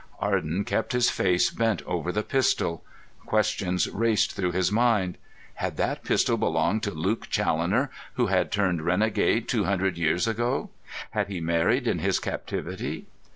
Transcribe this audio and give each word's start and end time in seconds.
Arden 0.19 0.63
kept 0.65 0.93
his 0.93 1.11
face 1.11 1.51
bent 1.51 1.83
over 1.83 2.11
the 2.11 2.23
pistol. 2.23 2.83
Questions 3.27 3.87
raced 3.87 4.31
through 4.33 4.51
his 4.53 4.71
mind. 4.71 5.15
Had 5.53 5.77
that 5.77 6.03
pistol 6.03 6.37
belonged 6.37 6.81
to 6.81 6.91
Luke 6.91 7.29
Challoner, 7.29 7.91
who 8.15 8.25
had 8.25 8.51
turned 8.51 8.81
renegade 8.81 9.47
two 9.47 9.65
hundred 9.65 9.99
years 9.99 10.27
ago? 10.27 10.71
Had 11.11 11.27
he 11.27 11.39
married 11.39 11.87
in 11.87 11.99
his 11.99 12.17
captivity? 12.19 13.05